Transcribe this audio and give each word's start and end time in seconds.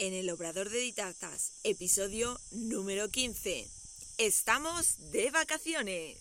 en 0.00 0.14
el 0.14 0.30
Obrador 0.30 0.70
de 0.70 0.78
Ditartas, 0.78 1.52
episodio 1.62 2.40
número 2.52 3.10
15. 3.10 3.68
Estamos 4.16 5.12
de 5.12 5.30
vacaciones. 5.30 6.16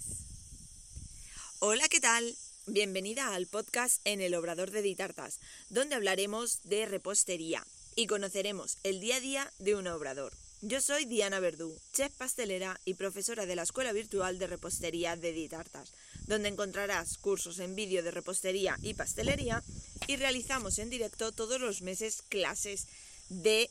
Hola, 1.59 1.87
¿qué 1.87 2.01
tal? 2.01 2.35
Bienvenida 2.67 3.33
al 3.33 3.47
podcast 3.47 4.01
en 4.03 4.19
el 4.19 4.35
Obrador 4.35 4.71
de 4.71 4.81
Ditartas, 4.81 5.39
donde 5.69 5.95
hablaremos 5.95 6.59
de 6.65 6.87
repostería 6.87 7.65
y 7.95 8.07
conoceremos 8.07 8.77
el 8.83 8.99
día 8.99 9.15
a 9.15 9.21
día 9.21 9.53
de 9.59 9.75
un 9.75 9.87
obrador. 9.87 10.33
Yo 10.61 10.81
soy 10.81 11.05
Diana 11.05 11.39
Verdú, 11.39 11.73
chef 11.93 12.11
pastelera 12.17 12.77
y 12.83 12.95
profesora 12.95 13.45
de 13.45 13.55
la 13.55 13.63
Escuela 13.63 13.93
Virtual 13.93 14.39
de 14.39 14.47
Repostería 14.47 15.15
de 15.15 15.31
Ditartas, 15.31 15.93
donde 16.27 16.49
encontrarás 16.49 17.17
cursos 17.17 17.59
en 17.59 17.75
vídeo 17.75 18.03
de 18.03 18.11
repostería 18.11 18.77
y 18.81 18.93
pastelería 18.93 19.63
y 20.05 20.17
realizamos 20.17 20.79
en 20.79 20.89
directo 20.89 21.31
todos 21.31 21.61
los 21.61 21.81
meses 21.81 22.23
clases 22.27 22.87
de 23.29 23.69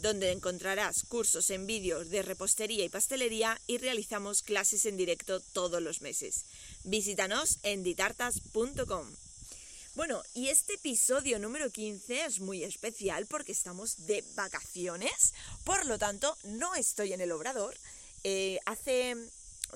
donde 0.00 0.32
encontrarás 0.32 1.04
cursos 1.04 1.50
en 1.50 1.66
vídeos 1.66 2.08
de 2.10 2.22
repostería 2.22 2.84
y 2.84 2.88
pastelería 2.88 3.60
y 3.66 3.78
realizamos 3.78 4.42
clases 4.42 4.86
en 4.86 4.96
directo 4.96 5.40
todos 5.52 5.82
los 5.82 6.00
meses. 6.00 6.44
Visítanos 6.84 7.58
en 7.62 7.82
ditartas.com. 7.82 9.06
Bueno, 9.96 10.22
y 10.34 10.48
este 10.48 10.74
episodio 10.74 11.38
número 11.38 11.68
15 11.70 12.24
es 12.24 12.40
muy 12.40 12.62
especial 12.64 13.26
porque 13.26 13.52
estamos 13.52 14.06
de 14.06 14.24
vacaciones, 14.34 15.34
por 15.64 15.84
lo 15.84 15.98
tanto 15.98 16.36
no 16.44 16.74
estoy 16.74 17.12
en 17.12 17.20
el 17.20 17.32
obrador. 17.32 17.76
Eh, 18.22 18.58
hace 18.66 19.16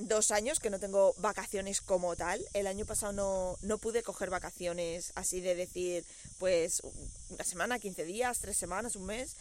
dos 0.01 0.31
años 0.31 0.61
que 0.61 0.71
no 0.71 0.79
tengo 0.79 1.15
vacaciones 1.19 1.81
como 1.81 2.17
tal. 2.17 2.45
El 2.53 2.67
año 2.67 2.87
pasado 2.87 3.13
no, 3.13 3.59
no 3.63 3.79
pude 3.79 4.03
coger 4.03 4.31
vacaciones 4.31 5.13
así 5.15 5.41
de 5.41 5.55
decir, 5.55 6.05
pues 6.39 6.83
una 7.31 7.45
semana, 7.45 7.79
15 7.79 8.05
días, 8.05 8.39
tres 8.41 8.57
semanas, 8.57 8.97
un 8.97 9.07
mes, 9.07 9.37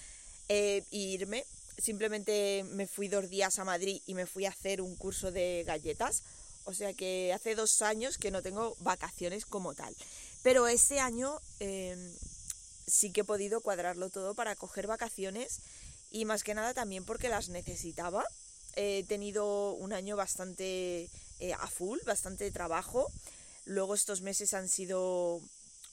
e 0.50 0.84
irme. 0.92 1.46
Simplemente 1.78 2.64
me 2.72 2.88
fui 2.88 3.08
dos 3.08 3.30
días 3.30 3.58
a 3.60 3.66
Madrid 3.66 4.02
y 4.06 4.14
me 4.14 4.26
fui 4.26 4.46
a 4.46 4.50
hacer 4.50 4.82
un 4.82 4.96
curso 4.96 5.32
de 5.32 5.64
galletas. 5.66 6.24
O 6.66 6.74
sea 6.74 6.94
que 6.94 7.34
hace 7.34 7.56
dos 7.56 7.82
años 7.82 8.18
que 8.18 8.32
no 8.32 8.42
tengo 8.42 8.76
vacaciones 8.80 9.46
como 9.46 9.74
tal. 9.74 9.96
Pero 10.44 10.68
este 10.68 11.00
año 11.00 11.40
em, 11.60 12.14
sí 12.88 13.12
que 13.12 13.22
he 13.22 13.26
podido 13.26 13.62
cuadrarlo 13.62 14.10
todo 14.10 14.36
para 14.36 14.56
coger 14.56 14.88
vacaciones 14.88 15.60
y 16.12 16.26
más 16.26 16.44
que 16.44 16.54
nada 16.54 16.74
también 16.74 17.06
porque 17.06 17.30
las 17.30 17.50
necesitaba 17.50 18.24
he 18.76 19.04
tenido 19.04 19.74
un 19.74 19.94
año 19.94 20.16
bastante 20.16 21.10
eh, 21.40 21.54
a 21.54 21.68
full, 21.68 22.00
bastante 22.06 22.50
trabajo. 22.52 23.12
Luego 23.66 23.96
estos 23.96 24.22
meses 24.22 24.54
han 24.54 24.70
sido 24.70 25.42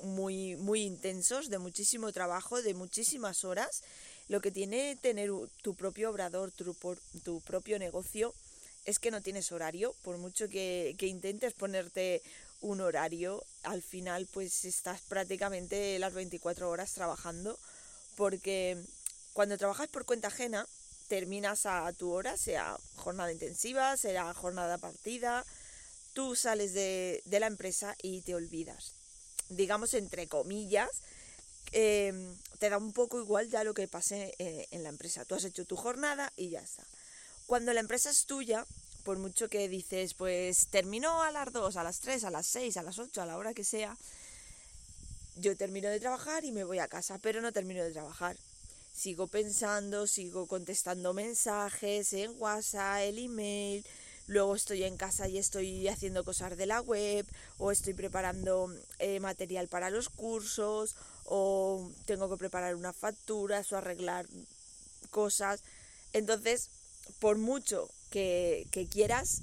muy, 0.03 0.57
muy 0.57 0.83
intensos, 0.83 1.51
de 1.51 1.59
muchísimo 1.59 2.13
trabajo, 2.13 2.63
de 2.63 2.75
muchísimas 2.75 3.45
horas. 3.45 3.83
Lo 4.29 4.41
que 4.41 4.51
tiene 4.51 4.97
tener 4.97 5.31
tu 5.63 5.75
propio 5.75 6.11
obrador, 6.11 6.51
tu, 6.53 6.77
tu 7.25 7.41
propio 7.41 7.79
negocio, 7.79 8.35
es 8.85 8.99
que 8.99 9.11
no 9.11 9.21
tienes 9.21 9.53
horario. 9.53 9.95
Por 10.03 10.19
mucho 10.19 10.49
que, 10.49 10.95
que 10.99 11.07
intentes 11.07 11.53
ponerte 11.53 12.23
un 12.61 12.81
horario, 12.81 13.43
al 13.63 13.83
final 13.83 14.29
pues 14.33 14.65
estás 14.65 15.01
prácticamente 15.03 15.99
las 15.99 16.13
24 16.13 16.69
horas 16.69 16.93
trabajando. 16.93 17.59
Porque 18.17 18.77
cuando 19.33 19.59
trabajas 19.59 19.89
por 19.89 20.05
cuenta 20.05 20.29
ajena, 20.29 20.67
terminas 21.11 21.67
a 21.67 21.93
tu 21.93 22.13
hora, 22.13 22.37
sea 22.37 22.79
jornada 22.95 23.33
intensiva, 23.33 23.97
sea 23.97 24.33
jornada 24.33 24.79
partida, 24.79 25.45
tú 26.13 26.37
sales 26.37 26.73
de, 26.73 27.21
la 27.27 27.49
empresa 27.49 27.97
y 28.01 28.23
te 28.23 28.37
olvidas. 28.37 28.93
Digamos, 29.49 29.93
entre 29.95 30.29
comillas, 30.29 30.89
em, 31.73 32.37
te 32.61 32.71
da 32.71 32.79
un 32.79 32.93
poco 32.93 33.19
igual 33.21 33.51
ya 33.51 33.65
lo 33.65 33.75
que 33.75 33.89
pase 33.89 34.37
eh, 34.39 34.69
en 34.71 34.85
la 34.85 34.89
empresa. 34.89 35.25
Tú 35.25 35.35
has 35.35 35.43
hecho 35.43 35.65
tu 35.65 35.75
jornada 35.75 36.33
y 36.37 36.51
ya 36.51 36.61
está. 36.61 36.85
Cuando 37.49 37.73
la 37.73 37.81
empresa 37.81 38.09
es 38.09 38.27
tuya, 38.27 38.65
por 39.03 39.19
mucho 39.19 39.49
que 39.49 39.69
dices, 39.69 40.15
pues 40.15 40.69
terminó 40.71 41.25
a 41.25 41.33
las 41.33 41.53
2, 41.53 41.77
a 41.77 41.83
las 41.83 41.99
3, 41.99 42.23
a 42.23 42.31
las 42.31 42.47
6, 42.47 42.77
a 42.77 42.85
las 42.85 43.01
8, 43.01 43.21
a 43.21 43.27
la 43.27 43.37
hora 43.37 43.53
que 43.53 43.65
sea, 43.65 43.97
yo 45.35 45.57
termino 45.57 45.89
de 45.89 45.99
trabajar 45.99 46.45
y 46.45 46.53
me 46.53 46.63
voy 46.63 46.79
a 46.79 46.87
casa, 46.87 47.19
pero 47.19 47.41
no 47.41 47.51
termino 47.51 47.83
de 47.83 47.91
trabajar 47.91 48.37
sigo 49.01 49.29
pensando, 49.29 50.07
sigo 50.07 50.47
contestando 50.47 51.15
mensajes 51.15 52.13
en 52.13 52.35
WhatsApp, 52.39 53.01
el 53.01 53.17
email, 53.19 53.83
luego 54.27 54.55
estoy 54.55 54.83
en 54.83 54.99
casa 54.99 55.27
y 55.27 55.39
estoy 55.39 55.89
haciendo 55.89 56.23
cosas 56.23 56.55
de 56.59 56.67
la 56.67 56.83
web, 56.83 57.27
o 57.57 57.71
estoy 57.71 57.95
preparando 57.95 58.71
eh, 58.99 59.19
material 59.19 59.69
para 59.69 59.89
los 59.89 60.11
cursos, 60.11 60.97
o 61.25 61.91
tengo 62.05 62.29
que 62.29 62.37
preparar 62.37 62.75
unas 62.75 62.95
facturas 62.95 63.73
o 63.73 63.79
arreglar 63.79 64.27
cosas. 65.11 65.63
Entonces, 66.13 66.69
por 67.21 67.39
mucho 67.39 67.89
que, 68.11 68.67
que 68.71 68.87
quieras, 68.87 69.41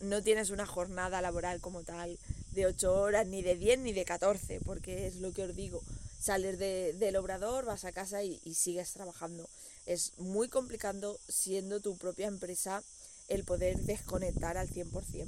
no 0.00 0.20
tienes 0.20 0.50
una 0.50 0.66
jornada 0.66 1.22
laboral 1.22 1.60
como 1.60 1.84
tal 1.84 2.18
de 2.54 2.66
8 2.66 2.92
horas, 2.92 3.24
ni 3.28 3.40
de 3.42 3.54
10, 3.54 3.78
ni 3.78 3.92
de 3.92 4.04
14, 4.04 4.58
porque 4.64 5.06
es 5.06 5.20
lo 5.20 5.32
que 5.32 5.44
os 5.44 5.54
digo 5.54 5.80
sales 6.20 6.58
del 6.58 7.16
obrador, 7.16 7.64
vas 7.64 7.84
a 7.84 7.92
casa 7.92 8.22
y, 8.22 8.38
sigues 8.54 8.92
trabajando. 8.92 9.48
Es 9.86 10.12
muy 10.18 10.48
complicado 10.48 11.18
siendo 11.28 11.80
tu 11.80 11.96
propia 11.96 12.28
empresa 12.28 12.82
el 13.28 13.44
poder 13.44 13.78
desconectar 13.78 14.56
al 14.58 14.68
100%. 14.68 15.26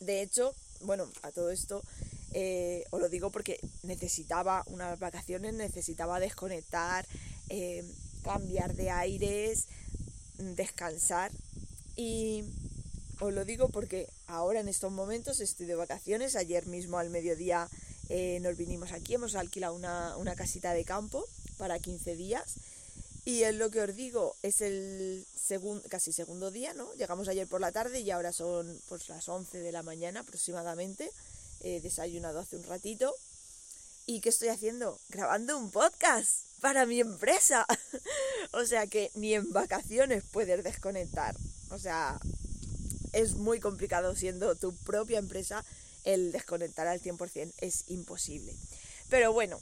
De 0.00 0.22
hecho, 0.22 0.54
bueno, 0.80 1.08
a 1.22 1.30
todo 1.32 1.50
esto 1.50 1.82
eh, 2.32 2.84
os 2.90 3.00
lo 3.00 3.08
digo 3.08 3.30
porque 3.30 3.58
necesitaba 3.82 4.62
unas 4.66 4.98
vacaciones, 4.98 5.54
necesitaba 5.54 6.20
desconectar, 6.20 7.06
eh, 7.48 7.84
cambiar 8.22 8.74
de 8.74 8.90
aires, 8.90 9.66
descansar. 10.38 11.32
Y 11.96 12.44
os 13.20 13.32
lo 13.32 13.44
digo 13.44 13.68
porque 13.68 14.08
ahora 14.26 14.60
en 14.60 14.68
estos 14.68 14.92
momentos 14.92 15.40
estoy 15.40 15.66
de 15.66 15.74
vacaciones. 15.74 16.36
Ayer 16.36 16.66
mismo 16.66 16.98
al 16.98 17.10
mediodía 17.10 17.68
eh, 18.08 18.38
nos 18.40 18.56
vinimos 18.56 18.92
aquí, 18.92 19.14
hemos 19.14 19.34
alquilado 19.34 19.74
una, 19.74 20.34
casita 20.36 20.72
de 20.72 20.84
campo 20.84 21.26
para 21.56 21.78
15 21.78 22.16
días. 22.16 22.54
Y 23.24 23.42
es 23.42 23.54
lo 23.54 23.70
que 23.70 23.82
os 23.82 23.94
digo, 23.94 24.36
es 24.42 24.62
el 24.62 25.26
segundo, 25.36 25.86
casi 25.90 26.12
segundo 26.12 26.50
día, 26.50 26.72
¿no? 26.72 26.92
Llegamos 26.94 27.28
ayer 27.28 27.46
por 27.46 27.60
la 27.60 27.72
tarde 27.72 28.00
y 28.00 28.10
ahora 28.10 28.32
son 28.32 28.80
pues 28.88 29.08
las 29.10 29.28
11 29.28 29.58
de 29.58 29.72
la 29.72 29.82
mañana 29.82 30.20
aproximadamente. 30.20 31.10
He 31.60 31.80
desayunado 31.80 32.38
hace 32.38 32.56
un 32.56 32.64
ratito. 32.64 33.14
¿Y 34.06 34.20
qué 34.22 34.30
estoy 34.30 34.48
haciendo? 34.48 34.98
Grabando 35.10 35.58
un 35.58 35.70
podcast 35.70 36.46
para 36.62 36.86
mi 36.86 37.00
empresa. 37.00 37.66
o 38.52 38.64
sea 38.64 38.86
que 38.86 39.10
ni 39.14 39.34
en 39.34 39.52
vacaciones 39.52 40.24
puedes 40.32 40.64
desconectar. 40.64 41.36
O 41.70 41.78
sea, 41.78 42.18
es 43.12 43.34
muy 43.34 43.60
complicado 43.60 44.14
siendo 44.14 44.54
tu 44.54 44.74
propia 44.74 45.18
empresa 45.18 45.64
el 46.08 46.32
desconectar 46.32 46.86
al 46.86 47.02
100% 47.02 47.52
es 47.58 47.84
imposible. 47.88 48.56
Pero 49.10 49.34
bueno, 49.34 49.60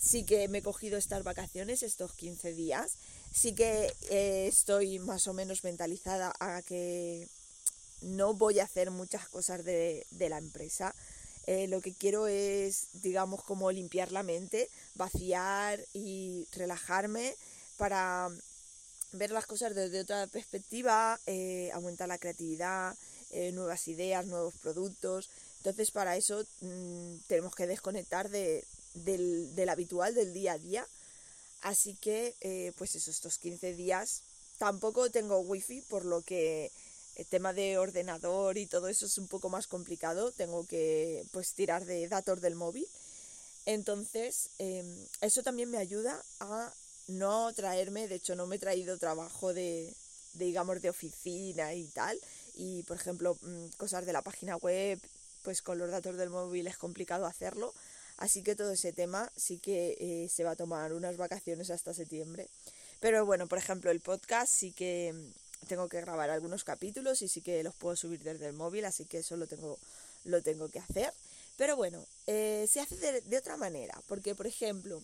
sí 0.00 0.24
que 0.24 0.46
me 0.46 0.58
he 0.58 0.62
cogido 0.62 0.96
estas 0.96 1.24
vacaciones, 1.24 1.82
estos 1.82 2.12
15 2.14 2.52
días. 2.52 2.92
Sí 3.32 3.54
que 3.54 3.92
eh, 4.08 4.46
estoy 4.46 5.00
más 5.00 5.26
o 5.26 5.32
menos 5.32 5.64
mentalizada 5.64 6.32
a 6.38 6.62
que 6.62 7.26
no 8.02 8.34
voy 8.34 8.60
a 8.60 8.64
hacer 8.64 8.92
muchas 8.92 9.28
cosas 9.28 9.64
de, 9.64 10.06
la 10.16 10.38
empresa. 10.38 10.94
Eh, 11.46 11.66
lo 11.66 11.80
que 11.80 11.92
quiero 11.92 12.28
es, 12.28 12.86
digamos, 13.02 13.42
como 13.42 13.72
limpiar 13.72 14.12
la 14.12 14.22
mente, 14.22 14.70
vaciar 14.94 15.84
y 15.92 16.46
relajarme 16.52 17.34
para 17.76 18.30
ver 19.12 19.32
las 19.32 19.46
cosas 19.46 19.74
desde 19.74 20.00
otra 20.00 20.28
perspectiva, 20.28 21.18
eh, 21.26 21.70
aumentar 21.74 22.06
la 22.06 22.18
creatividad, 22.18 22.96
nuevas 23.52 23.86
ideas, 23.86 24.26
nuevos 24.26 24.54
productos. 24.54 25.30
Entonces 25.60 25.90
para 25.90 26.16
eso 26.16 26.42
mm, 26.62 27.16
tenemos 27.26 27.54
que 27.54 27.66
desconectar 27.66 28.30
de, 28.30 28.64
del, 28.94 29.68
habitual, 29.68 30.14
del 30.14 30.32
día 30.32 30.52
a 30.54 30.58
día. 30.58 30.86
Así 31.60 31.94
que 31.94 32.34
eh, 32.40 32.72
pues 32.78 32.94
eso, 32.96 33.10
estos 33.10 33.36
15 33.38 33.74
días 33.74 34.22
tampoco 34.58 35.10
tengo 35.10 35.40
wifi, 35.40 35.82
por 35.82 36.04
lo 36.04 36.22
que 36.22 36.70
el 37.16 37.26
tema 37.26 37.52
de 37.52 37.76
ordenador 37.76 38.56
y 38.56 38.66
todo 38.66 38.88
eso 38.88 39.04
es 39.04 39.18
un 39.18 39.28
poco 39.28 39.50
más 39.50 39.66
complicado. 39.66 40.32
Tengo 40.32 40.66
que 40.66 41.24
pues 41.32 41.52
tirar 41.52 41.84
de 41.84 42.08
datos 42.08 42.40
del 42.40 42.54
móvil. 42.54 42.86
Entonces 43.66 44.48
em, 44.58 45.06
eso 45.20 45.42
también 45.42 45.70
me 45.70 45.76
ayuda 45.76 46.22
a 46.40 46.72
no 47.08 47.52
traerme, 47.52 48.08
de 48.08 48.14
hecho 48.14 48.34
no 48.34 48.46
me 48.46 48.56
he 48.56 48.58
traído 48.58 48.96
trabajo 48.96 49.52
de, 49.52 49.94
de 50.34 50.44
digamos 50.46 50.80
de 50.80 50.88
oficina 50.88 51.74
y 51.74 51.84
tal. 51.88 52.18
Y 52.54 52.82
por 52.84 52.96
ejemplo 52.96 53.36
mm, 53.42 53.66
cosas 53.76 54.06
de 54.06 54.14
la 54.14 54.22
página 54.22 54.56
web 54.56 54.98
pues 55.42 55.62
con 55.62 55.78
los 55.78 55.90
datos 55.90 56.16
del 56.16 56.30
móvil 56.30 56.66
es 56.66 56.76
complicado 56.76 57.26
hacerlo. 57.26 57.72
Así 58.16 58.42
que 58.42 58.54
todo 58.54 58.72
ese 58.72 58.92
tema 58.92 59.30
sí 59.36 59.58
que 59.58 59.96
eh, 59.98 60.28
se 60.28 60.44
va 60.44 60.50
a 60.50 60.56
tomar 60.56 60.92
unas 60.92 61.16
vacaciones 61.16 61.70
hasta 61.70 61.94
septiembre. 61.94 62.48
Pero 63.00 63.24
bueno, 63.24 63.46
por 63.46 63.58
ejemplo, 63.58 63.90
el 63.90 64.00
podcast 64.00 64.52
sí 64.52 64.72
que 64.72 65.12
mm, 65.14 65.66
tengo 65.66 65.88
que 65.88 66.00
grabar 66.02 66.28
algunos 66.28 66.64
capítulos 66.64 67.22
y 67.22 67.28
sí 67.28 67.40
que 67.40 67.62
los 67.62 67.74
puedo 67.74 67.96
subir 67.96 68.22
desde 68.22 68.46
el 68.46 68.52
móvil, 68.52 68.84
así 68.84 69.06
que 69.06 69.18
eso 69.18 69.36
lo 69.36 69.46
tengo, 69.46 69.78
lo 70.24 70.42
tengo 70.42 70.68
que 70.68 70.80
hacer. 70.80 71.12
Pero 71.56 71.76
bueno, 71.76 72.04
eh, 72.26 72.66
se 72.70 72.80
hace 72.80 72.96
de, 72.96 73.38
otra 73.38 73.56
manera, 73.56 73.98
porque 74.06 74.34
por 74.34 74.46
ejemplo, 74.46 75.02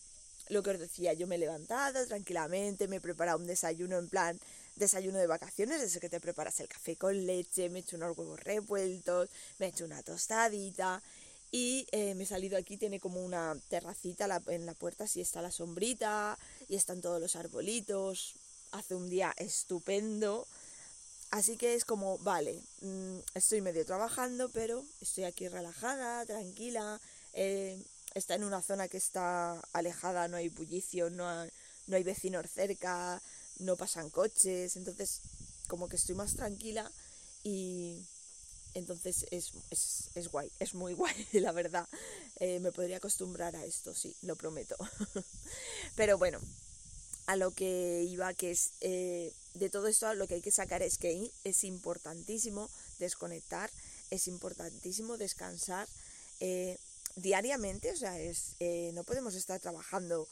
lo 0.49 0.63
que 0.63 0.71
os 0.71 0.79
decía, 0.79 1.13
yo 1.15 1.27
me 1.27 1.37
he 1.37 1.39
levantado 1.39 2.07
tranquilamente, 2.07 2.89
me 2.89 2.97
he 2.97 3.01
preparado 3.01 3.39
un 3.39 3.47
desayuno 3.47 3.99
en 3.99 4.09
plan 4.09 4.41
desayuno 4.77 5.19
de 5.19 5.27
vacaciones, 5.27 5.81
desde 5.81 6.01
que 6.01 6.09
te 6.09 6.21
preparas 6.21 6.61
el 6.61 6.69
café 6.69 6.97
con 6.97 7.27
leche, 7.27 7.69
me 7.69 7.81
he 7.81 7.83
hecho 7.83 7.97
unos 7.97 8.17
huevos 8.17 8.41
revueltos, 8.41 9.31
me 9.59 9.67
he 9.67 9.69
hecho 9.71 9.85
una 9.85 10.03
tostadita 10.03 11.03
y 11.51 11.87
eh, 11.93 12.15
me 12.15 12.25
he 12.25 12.27
salido 12.27 12.59
aquí, 12.59 12.77
tiene 12.77 13.01
como 13.01 13.25
una 13.25 13.57
terracita 13.69 14.43
en 14.49 14.67
la 14.67 14.75
puerta, 14.75 15.05
así 15.05 15.21
está 15.21 15.43
la 15.43 15.51
sombrita 15.51 16.39
y 16.69 16.77
están 16.77 17.01
todos 17.01 17.21
los 17.21 17.37
arbolitos, 17.37 18.35
hace 18.73 18.95
un 18.95 19.09
día 19.09 19.35
estupendo. 19.39 20.47
Así 21.31 21.57
que 21.57 21.75
es 21.75 21.85
como, 21.85 22.19
vale, 22.19 22.63
mm, 22.83 23.19
estoy 23.35 23.61
medio 23.61 23.85
trabajando, 23.85 24.49
pero 24.51 24.85
estoy 25.01 25.25
aquí 25.25 25.49
relajada, 25.49 26.25
tranquila. 26.25 27.01
Eh, 27.33 27.83
está 28.15 28.35
en 28.37 28.45
una 28.45 28.63
zona 28.63 28.89
que 28.89 28.97
está 28.97 29.61
alejada, 29.73 30.29
no 30.29 30.37
hay 30.37 30.49
bullicio, 30.49 31.11
no 31.11 31.47
no 31.87 31.97
hay 31.97 32.03
vecinos 32.03 32.47
cerca, 32.51 33.21
no 33.59 33.77
pasan 33.77 34.11
coches, 34.11 34.77
entonces 34.77 35.21
como 35.67 35.89
que 35.89 35.97
estoy 35.97 36.15
más 36.15 36.35
tranquila 36.35 36.91
y 37.43 38.05
entonces 38.75 39.27
es, 39.31 39.53
es, 40.15 40.29
guay, 40.29 40.51
es 40.59 40.75
muy 40.75 40.93
guay, 40.95 41.27
la 41.33 41.53
verdad. 41.53 41.89
Eh, 42.41 42.61
me 42.61 42.73
podría 42.73 42.99
acostumbrar 42.99 43.57
a 43.57 43.65
esto, 43.65 43.95
sí, 43.95 44.15
lo 44.23 44.37
prometo. 44.37 44.77
Pero 45.97 46.19
bueno, 46.19 46.39
a 47.27 47.37
lo 47.37 47.53
que 47.53 48.05
iba, 48.09 48.35
que 48.35 48.51
es 48.51 48.73
eh, 48.81 49.33
de 49.55 49.71
todo 49.71 49.87
esto, 49.87 50.13
lo 50.15 50.27
que 50.27 50.35
hay 50.35 50.43
que 50.43 50.51
sacar 50.51 50.83
es 50.83 50.99
que 50.99 51.31
es 51.45 51.65
importantísimo 51.65 52.69
desconectar, 52.99 53.71
es 54.11 54.29
importantísimo 54.29 55.17
descansar 55.17 55.89
eh, 56.41 56.79
diariamente, 57.17 57.91
o 57.93 57.97
sea, 57.97 58.21
es, 58.21 58.57
no 58.93 59.05
podemos 59.05 59.35
estar 59.35 59.59
trabajando 59.59 60.29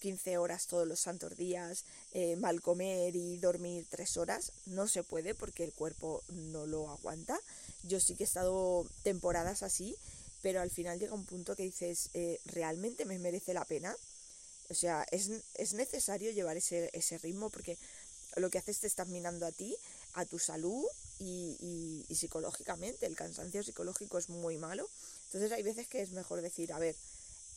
15 0.00 0.36
mm, 0.36 0.40
horas 0.40 0.66
todos 0.66 0.86
los 0.86 1.00
santos 1.00 1.36
días, 1.36 1.84
eh, 2.12 2.36
mal 2.36 2.60
comer 2.60 3.14
y 3.16 3.38
dormir 3.38 3.86
3 3.90 4.16
horas. 4.16 4.52
No 4.66 4.88
se 4.88 5.02
puede 5.02 5.34
porque 5.34 5.64
el 5.64 5.72
cuerpo 5.72 6.22
no 6.28 6.66
lo 6.66 6.90
aguanta. 6.90 7.38
Yo 7.82 8.00
sí 8.00 8.14
que 8.14 8.24
he 8.24 8.26
estado 8.26 8.86
temporadas 9.02 9.62
así, 9.62 9.96
pero 10.42 10.60
al 10.60 10.70
final 10.70 10.98
llega 10.98 11.14
un 11.14 11.24
punto 11.24 11.56
que 11.56 11.64
dices, 11.64 12.10
eh, 12.14 12.40
¿realmente 12.46 13.04
me 13.04 13.18
merece 13.18 13.54
la 13.54 13.64
pena? 13.64 13.96
O 14.68 14.74
sea, 14.74 15.06
es, 15.10 15.28
necesario 15.74 16.32
llevar 16.32 16.56
ese, 16.56 16.90
ese, 16.92 17.18
ritmo 17.18 17.50
porque 17.50 17.78
lo 18.36 18.50
que 18.50 18.58
haces 18.58 18.80
te 18.80 18.86
estás 18.86 19.08
minando 19.08 19.46
a 19.46 19.52
ti, 19.52 19.76
a 20.14 20.24
tu 20.24 20.38
salud 20.38 20.84
y, 21.18 22.04
y 22.08 22.14
psicológicamente. 22.14 23.06
El 23.06 23.16
cansancio 23.16 23.62
psicológico 23.62 24.18
es 24.18 24.28
muy 24.28 24.58
malo. 24.58 24.88
Entonces 25.26 25.52
hay 25.52 25.62
veces 25.62 25.86
que 25.86 26.02
es 26.02 26.10
mejor 26.10 26.42
decir, 26.42 26.72
a 26.72 26.78
ver, 26.78 26.96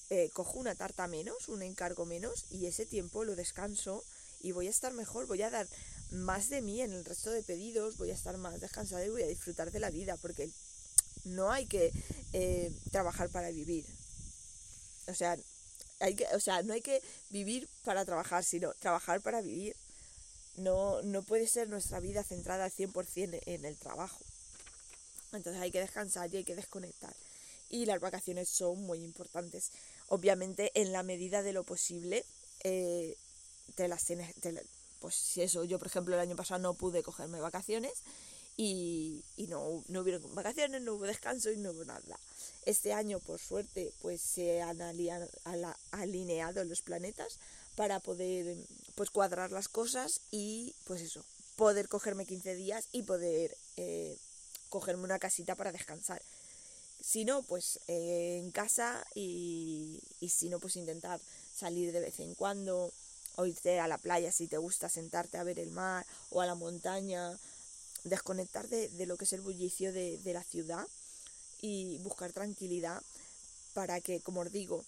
eh, 0.09 0.29
cojo 0.33 0.59
una 0.59 0.75
tarta 0.75 1.07
menos, 1.07 1.49
un 1.49 1.61
encargo 1.61 2.05
menos 2.05 2.45
y 2.49 2.65
ese 2.65 2.85
tiempo 2.85 3.23
lo 3.23 3.35
descanso 3.35 4.03
y 4.41 4.51
voy 4.51 4.67
a 4.67 4.71
estar 4.71 4.93
mejor, 4.93 5.27
voy 5.27 5.41
a 5.41 5.49
dar 5.49 5.67
más 6.11 6.49
de 6.49 6.61
mí 6.61 6.81
en 6.81 6.93
el 6.93 7.05
resto 7.05 7.31
de 7.31 7.43
pedidos, 7.43 7.97
voy 7.97 8.11
a 8.11 8.15
estar 8.15 8.37
más 8.37 8.59
descansada 8.59 9.05
y 9.05 9.09
voy 9.09 9.23
a 9.23 9.27
disfrutar 9.27 9.71
de 9.71 9.79
la 9.79 9.91
vida 9.91 10.17
porque 10.17 10.49
no 11.25 11.51
hay 11.51 11.65
que 11.67 11.91
eh, 12.33 12.71
trabajar 12.91 13.29
para 13.29 13.51
vivir. 13.51 13.85
O 15.07 15.13
sea, 15.13 15.37
hay 15.99 16.15
que, 16.15 16.25
o 16.33 16.39
sea, 16.39 16.63
no 16.63 16.73
hay 16.73 16.81
que 16.81 17.01
vivir 17.29 17.67
para 17.83 18.05
trabajar, 18.05 18.43
sino 18.43 18.73
trabajar 18.73 19.21
para 19.21 19.41
vivir. 19.41 19.75
No, 20.57 21.01
no 21.03 21.21
puede 21.21 21.47
ser 21.47 21.69
nuestra 21.69 21.99
vida 21.99 22.23
centrada 22.23 22.65
al 22.65 22.71
100% 22.71 23.41
en 23.45 23.65
el 23.65 23.77
trabajo. 23.77 24.19
Entonces 25.31 25.61
hay 25.61 25.71
que 25.71 25.79
descansar 25.79 26.33
y 26.33 26.37
hay 26.37 26.43
que 26.43 26.55
desconectar. 26.55 27.13
Y 27.69 27.85
las 27.85 27.99
vacaciones 27.99 28.49
son 28.49 28.81
muy 28.81 29.03
importantes 29.03 29.71
obviamente 30.09 30.71
en 30.75 30.91
la 30.91 31.03
medida 31.03 31.41
de 31.41 31.53
lo 31.53 31.63
posible 31.63 32.25
eh, 32.63 33.15
te 33.75 33.87
las 33.87 34.03
tienes, 34.03 34.35
pues 34.99 35.15
si 35.15 35.41
eso, 35.41 35.63
yo 35.63 35.79
por 35.79 35.87
ejemplo 35.87 36.15
el 36.15 36.21
año 36.21 36.35
pasado 36.35 36.59
no 36.59 36.73
pude 36.73 37.03
cogerme 37.03 37.39
vacaciones 37.39 37.93
y, 38.57 39.23
no, 39.47 39.85
no 39.87 40.01
hubieron 40.01 40.35
vacaciones, 40.35 40.81
no 40.81 40.95
hubo 40.95 41.05
descanso 41.05 41.49
y 41.49 41.55
no 41.55 41.71
hubo 41.71 41.85
nada. 41.85 42.19
Este 42.65 42.91
año, 42.91 43.19
por 43.19 43.39
suerte, 43.39 43.93
pues 44.01 44.19
se 44.19 44.61
han 44.61 44.81
alineado 44.81 46.65
los 46.65 46.81
planetas 46.81 47.39
para 47.77 48.01
poder 48.01 48.57
pues 48.95 49.11
cuadrar 49.11 49.53
las 49.53 49.69
cosas 49.69 50.19
y 50.29 50.75
pues 50.83 51.01
eso, 51.01 51.23
poder 51.55 51.87
cogerme 51.87 52.25
15 52.25 52.55
días 52.55 52.89
y 52.91 53.03
poder 53.03 53.55
eh, 53.77 54.17
cogerme 54.67 55.05
una 55.05 55.19
casita 55.19 55.55
para 55.55 55.71
descansar. 55.71 56.21
Si 57.11 57.25
no, 57.25 57.41
pues 57.41 57.79
eh, 57.87 58.37
en 58.37 58.51
casa 58.51 59.03
y, 59.15 59.99
y 60.19 60.29
si 60.29 60.47
no, 60.47 60.59
pues 60.59 60.75
intentar 60.75 61.19
salir 61.55 61.91
de 61.91 62.01
vez 62.01 62.19
en 62.19 62.35
cuando 62.35 62.93
o 63.35 63.47
irte 63.47 63.79
a 63.79 63.87
la 63.87 63.97
playa 63.97 64.31
si 64.31 64.45
te 64.45 64.59
gusta 64.59 64.89
sentarte 64.89 65.39
a 65.39 65.43
ver 65.43 65.57
el 65.57 65.71
mar 65.71 66.05
o 66.29 66.41
a 66.41 66.45
la 66.45 66.53
montaña, 66.53 67.35
desconectar 68.03 68.67
de, 68.67 68.91
lo 69.07 69.17
que 69.17 69.25
es 69.25 69.33
el 69.33 69.41
bullicio 69.41 69.91
de, 69.91 70.21
la 70.23 70.43
ciudad 70.43 70.85
y 71.63 71.97
buscar 72.03 72.31
tranquilidad 72.31 73.01
para 73.73 74.01
que, 74.01 74.19
como 74.19 74.41
os 74.41 74.51
digo, 74.51 74.85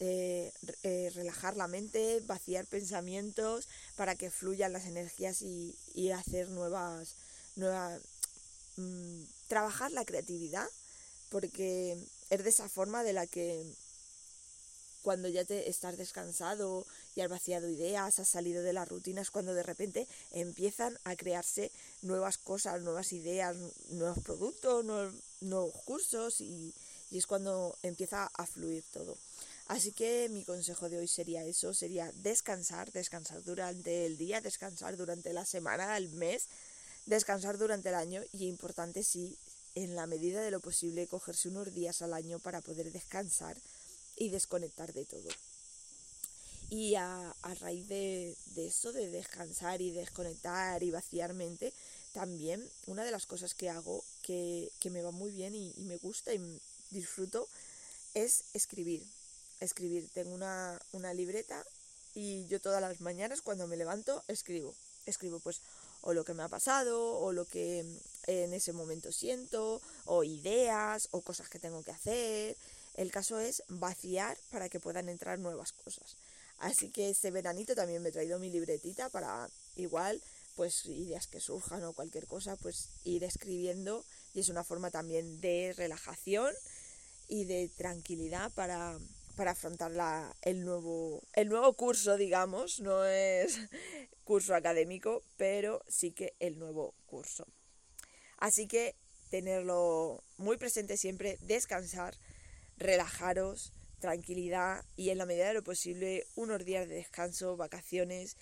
eh, 0.00 0.50
eh, 0.82 1.12
relajar 1.14 1.56
la 1.56 1.68
mente, 1.68 2.24
vaciar 2.26 2.66
pensamientos, 2.66 3.68
para 3.94 4.16
que 4.16 4.32
fluyan 4.32 4.72
las 4.72 4.86
energías 4.86 5.42
y, 5.42 5.76
y 5.94 6.10
hacer 6.10 6.48
nuevas, 6.48 7.14
nuevas 7.54 8.00
mm, 8.78 9.22
trabajar 9.46 9.92
la 9.92 10.04
creatividad 10.04 10.66
porque 11.30 11.96
es 12.30 12.44
de 12.44 12.50
esa 12.50 12.68
forma 12.68 13.04
de 13.04 13.12
la 13.12 13.26
que 13.26 13.64
cuando 15.06 15.28
ya 15.28 15.44
te 15.44 15.70
estás 15.70 15.96
descansado 15.96 16.84
y 17.14 17.20
has 17.20 17.28
vaciado 17.28 17.68
ideas, 17.70 18.18
has 18.18 18.28
salido 18.28 18.64
de 18.64 18.72
las 18.72 18.88
rutinas, 18.88 19.30
cuando 19.30 19.54
de 19.54 19.62
repente 19.62 20.08
empiezan 20.32 20.98
a 21.04 21.14
crearse 21.14 21.70
nuevas 22.02 22.38
cosas, 22.38 22.82
nuevas 22.82 23.12
ideas, 23.12 23.56
nuevos 23.90 24.18
productos, 24.24 24.84
nuevos, 24.84 25.74
cursos 25.84 26.40
y, 26.40 26.74
y 27.12 27.18
es 27.18 27.26
cuando 27.28 27.78
empieza 27.84 28.28
a 28.34 28.46
fluir 28.46 28.82
todo. 28.92 29.16
Así 29.68 29.92
que 29.92 30.28
mi 30.28 30.44
consejo 30.44 30.88
de 30.88 30.98
hoy 30.98 31.06
sería 31.06 31.44
eso, 31.44 31.72
sería 31.72 32.10
descansar, 32.22 32.90
descansar 32.90 33.44
durante 33.44 34.06
el 34.06 34.16
día, 34.16 34.40
descansar 34.40 34.96
durante 34.96 35.32
la 35.32 35.44
semana, 35.44 35.96
el 35.96 36.08
mes, 36.08 36.48
descansar 37.06 37.58
durante 37.58 37.90
el 37.90 37.94
año 37.94 38.22
y 38.32 38.46
importante 38.46 39.04
sí 39.04 39.36
en 39.76 39.94
la 39.94 40.06
medida 40.06 40.40
de 40.40 40.50
lo 40.50 40.60
posible, 40.60 41.06
cogerse 41.06 41.48
unos 41.48 41.72
días 41.74 42.00
al 42.00 42.14
año 42.14 42.38
para 42.38 42.62
poder 42.62 42.90
descansar 42.92 43.56
y 44.16 44.30
desconectar 44.30 44.94
de 44.94 45.04
todo. 45.04 45.28
Y 46.70 46.94
a, 46.94 47.34
raíz 47.60 47.86
de, 47.86 48.34
eso, 48.56 48.92
de 48.92 49.10
descansar 49.10 49.82
y 49.82 49.90
desconectar 49.90 50.82
y 50.82 50.90
vaciar 50.90 51.34
mente, 51.34 51.74
también 52.14 52.66
una 52.86 53.04
de 53.04 53.10
las 53.10 53.26
cosas 53.26 53.52
que 53.52 53.68
hago 53.68 54.02
que, 54.22 54.70
me 54.90 55.02
va 55.02 55.10
muy 55.10 55.30
bien 55.30 55.54
y, 55.54 55.74
me 55.84 55.98
gusta 55.98 56.32
y 56.32 56.40
disfruto 56.90 57.46
es 58.14 58.44
escribir. 58.54 59.04
Escribir. 59.60 60.08
Tengo 60.14 60.34
una, 60.34 60.80
una 60.92 61.12
libreta 61.12 61.62
y 62.14 62.46
yo 62.46 62.62
todas 62.62 62.80
las 62.80 63.02
mañanas 63.02 63.42
cuando 63.42 63.66
me 63.66 63.76
levanto 63.76 64.24
escribo. 64.26 64.74
Escribo 65.04 65.38
pues 65.40 65.60
o 66.00 66.14
lo 66.14 66.24
que 66.24 66.34
me 66.34 66.44
ha 66.44 66.48
pasado, 66.48 67.18
o 67.18 67.32
lo 67.32 67.44
que 67.46 67.84
en 68.26 68.52
ese 68.54 68.72
momento 68.72 69.12
siento, 69.12 69.80
o 70.04 70.24
ideas, 70.24 71.08
o 71.12 71.20
cosas 71.22 71.48
que 71.48 71.58
tengo 71.58 71.82
que 71.82 71.92
hacer. 71.92 72.56
El 72.94 73.10
caso 73.10 73.38
es 73.38 73.62
vaciar 73.68 74.36
para 74.50 74.68
que 74.68 74.80
puedan 74.80 75.08
entrar 75.08 75.38
nuevas 75.38 75.72
cosas. 75.72 76.16
Así 76.58 76.90
que 76.90 77.10
este 77.10 77.30
veranito 77.30 77.74
también 77.74 78.02
me 78.02 78.08
he 78.08 78.12
traído 78.12 78.38
mi 78.38 78.50
libretita 78.50 79.10
para 79.10 79.48
igual, 79.76 80.22
pues 80.54 80.86
ideas 80.86 81.26
que 81.26 81.40
surjan 81.40 81.84
o 81.84 81.92
cualquier 81.92 82.26
cosa, 82.26 82.56
pues 82.56 82.88
ir 83.04 83.24
escribiendo 83.24 84.04
y 84.32 84.40
es 84.40 84.48
una 84.48 84.64
forma 84.64 84.90
también 84.90 85.40
de 85.40 85.74
relajación 85.76 86.52
y 87.28 87.44
de 87.44 87.68
tranquilidad 87.68 88.50
para, 88.52 88.98
para 89.36 89.50
afrontar 89.50 89.90
la, 89.90 90.34
el, 90.42 90.64
nuevo, 90.64 91.22
el 91.34 91.48
nuevo 91.50 91.74
curso, 91.74 92.16
digamos, 92.16 92.80
no 92.80 93.04
es 93.04 93.58
curso 94.24 94.54
académico, 94.54 95.22
pero 95.36 95.82
sí 95.88 96.12
que 96.12 96.34
el 96.40 96.58
nuevo 96.58 96.94
curso. 97.06 97.46
Así 98.38 98.66
que 98.66 98.94
tenerlo 99.30 100.22
muy 100.36 100.56
presente 100.56 100.96
siempre, 100.96 101.38
descansar, 101.40 102.16
relajaros, 102.76 103.72
tranquilidad 104.00 104.84
y 104.96 105.10
en 105.10 105.18
la 105.18 105.26
medida 105.26 105.48
de 105.48 105.54
lo 105.54 105.64
posible 105.64 106.26
unos 106.36 106.64
días 106.64 106.88
de 106.88 106.96
descanso, 106.96 107.56
vacaciones 107.56 108.36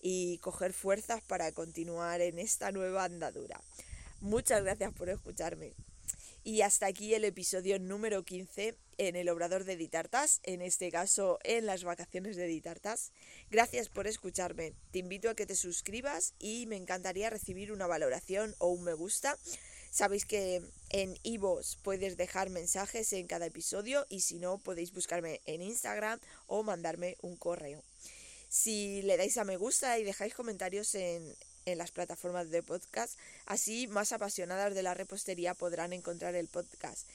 y 0.00 0.38
coger 0.38 0.72
fuerzas 0.72 1.22
para 1.22 1.52
continuar 1.52 2.20
en 2.20 2.38
esta 2.38 2.72
nueva 2.72 3.04
andadura. 3.04 3.60
Muchas 4.20 4.62
gracias 4.62 4.92
por 4.94 5.08
escucharme. 5.08 5.74
Y 6.42 6.62
hasta 6.62 6.86
aquí 6.86 7.14
el 7.14 7.24
episodio 7.24 7.78
número 7.78 8.24
15 8.24 8.76
en 8.98 9.16
el 9.16 9.28
Obrador 9.28 9.64
de 9.64 9.76
Ditartas, 9.76 10.40
en 10.42 10.62
este 10.62 10.90
caso 10.90 11.38
en 11.44 11.66
las 11.66 11.84
vacaciones 11.84 12.36
de 12.36 12.46
Ditartas. 12.46 13.12
Gracias 13.50 13.88
por 13.88 14.06
escucharme. 14.06 14.72
Te 14.90 15.00
invito 15.00 15.28
a 15.30 15.34
que 15.34 15.46
te 15.46 15.54
suscribas 15.54 16.34
y 16.38 16.66
me 16.66 16.76
encantaría 16.76 17.30
recibir 17.30 17.72
una 17.72 17.86
valoración 17.86 18.54
o 18.58 18.68
un 18.68 18.84
me 18.84 18.94
gusta 18.94 19.36
Sabéis 19.90 20.24
que 20.24 20.62
en 20.90 21.18
Ivos 21.24 21.76
puedes 21.82 22.16
dejar 22.16 22.48
mensajes 22.48 23.12
en 23.12 23.26
cada 23.26 23.46
episodio 23.46 24.06
y 24.08 24.20
si 24.20 24.38
no 24.38 24.58
podéis 24.58 24.92
buscarme 24.92 25.40
en 25.46 25.62
Instagram 25.62 26.20
o 26.46 26.62
mandarme 26.62 27.16
un 27.22 27.36
correo. 27.36 27.82
Si 28.48 29.02
le 29.02 29.16
dais 29.16 29.36
a 29.36 29.44
me 29.44 29.56
gusta 29.56 29.98
y 29.98 30.04
dejáis 30.04 30.32
comentarios 30.34 30.94
en, 30.94 31.36
en 31.70 31.78
las 31.78 31.90
plataformas 31.90 32.50
de 32.50 32.62
podcast, 32.62 33.18
así 33.46 33.86
más 33.88 34.12
apasionadas 34.12 34.74
de 34.74 34.82
la 34.82 34.94
repostería 34.94 35.54
podrán 35.54 35.92
encontrar 35.92 36.34
el 36.34 36.48
podcast. 36.48 37.06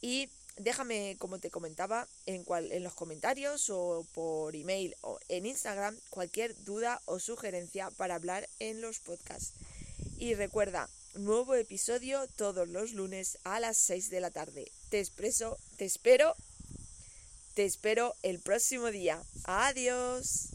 Y 0.00 0.28
déjame, 0.56 1.16
como 1.18 1.38
te 1.38 1.50
comentaba, 1.50 2.06
en, 2.26 2.44
cual, 2.44 2.70
en 2.72 2.82
los 2.82 2.94
comentarios 2.94 3.70
o 3.70 4.06
por 4.14 4.54
email 4.54 4.94
o 5.00 5.18
en 5.28 5.46
Instagram 5.46 5.96
cualquier 6.10 6.54
duda 6.64 7.00
o 7.06 7.18
sugerencia 7.18 7.90
para 7.92 8.14
hablar 8.14 8.48
en 8.58 8.80
los 8.80 8.98
podcasts. 9.00 9.52
Y 10.18 10.34
recuerda, 10.34 10.88
nuevo 11.14 11.54
episodio 11.54 12.26
todos 12.36 12.68
los 12.68 12.92
lunes 12.92 13.38
a 13.44 13.60
las 13.60 13.76
6 13.78 14.10
de 14.10 14.20
la 14.20 14.30
tarde. 14.30 14.70
Te 14.90 15.00
expreso, 15.00 15.58
te 15.76 15.84
espero, 15.84 16.34
te 17.54 17.64
espero 17.64 18.14
el 18.22 18.40
próximo 18.40 18.90
día. 18.90 19.22
Adiós. 19.44 20.50